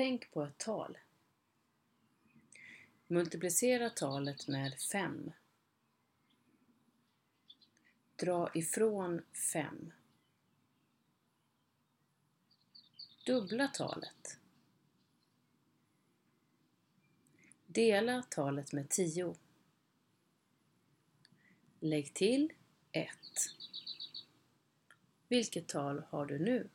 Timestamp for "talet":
3.90-4.48, 13.68-14.38, 18.22-18.72